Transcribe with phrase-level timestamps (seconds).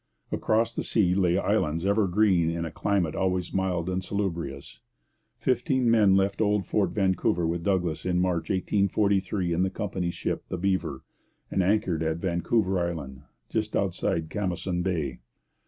[0.31, 4.79] Across the sea lay islands ever green in a climate always mild and salubrious.
[5.37, 10.43] Fifteen men left old Fort Vancouver with Douglas in March 1843 in the company's ship
[10.49, 11.03] the Beaver,
[11.51, 15.19] and anchored at Vancouver Island, just outside Camosun Bay.